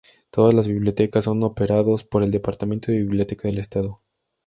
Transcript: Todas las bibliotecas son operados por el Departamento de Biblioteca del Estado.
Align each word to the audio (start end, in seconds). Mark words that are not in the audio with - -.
Todas 0.31 0.55
las 0.55 0.67
bibliotecas 0.67 1.25
son 1.25 1.43
operados 1.43 2.03
por 2.03 2.23
el 2.23 2.31
Departamento 2.31 2.91
de 2.91 3.03
Biblioteca 3.03 3.47
del 3.47 3.59
Estado. 3.59 3.97